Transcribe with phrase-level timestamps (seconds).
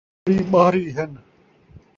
[0.27, 1.11] آندری ٻاہری ہن